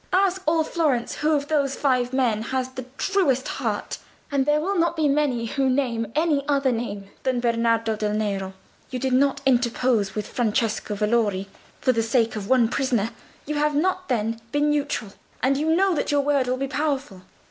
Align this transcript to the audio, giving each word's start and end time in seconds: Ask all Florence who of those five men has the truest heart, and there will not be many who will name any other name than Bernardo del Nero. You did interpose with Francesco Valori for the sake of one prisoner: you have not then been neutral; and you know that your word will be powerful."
Ask 0.13 0.41
all 0.47 0.63
Florence 0.63 1.17
who 1.17 1.33
of 1.33 1.47
those 1.47 1.75
five 1.75 2.11
men 2.11 2.41
has 2.41 2.69
the 2.69 2.85
truest 2.97 3.47
heart, 3.47 3.99
and 4.31 4.47
there 4.47 4.59
will 4.59 4.75
not 4.75 4.95
be 4.95 5.07
many 5.07 5.45
who 5.45 5.65
will 5.65 5.69
name 5.69 6.11
any 6.15 6.43
other 6.47 6.71
name 6.71 7.11
than 7.21 7.39
Bernardo 7.39 7.95
del 7.95 8.13
Nero. 8.15 8.53
You 8.89 8.97
did 8.97 9.13
interpose 9.45 10.15
with 10.15 10.25
Francesco 10.27 10.95
Valori 10.95 11.45
for 11.81 11.91
the 11.91 12.01
sake 12.01 12.35
of 12.35 12.49
one 12.49 12.67
prisoner: 12.67 13.11
you 13.45 13.53
have 13.53 13.75
not 13.75 14.09
then 14.09 14.41
been 14.51 14.71
neutral; 14.71 15.13
and 15.43 15.55
you 15.55 15.69
know 15.75 15.93
that 15.93 16.11
your 16.11 16.21
word 16.21 16.47
will 16.47 16.57
be 16.57 16.67
powerful." 16.67 17.21